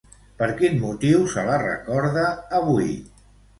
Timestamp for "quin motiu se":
0.61-1.45